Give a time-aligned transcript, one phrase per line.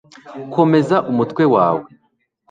[0.55, 1.83] komeza umutwe wawe